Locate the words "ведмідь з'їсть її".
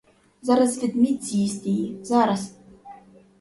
0.81-1.99